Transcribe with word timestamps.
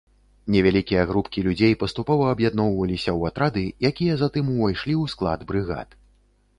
Невялікія 0.53 1.03
групкі 1.11 1.43
людзей 1.49 1.73
паступова 1.83 2.31
аб'ядноўваліся 2.37 3.05
ў 3.17 3.21
атрады, 3.33 3.65
якія 3.93 4.13
затым 4.27 4.53
увайшлі 4.57 4.93
ў 5.01 5.17
склад 5.17 5.39
брыгад. 5.53 5.89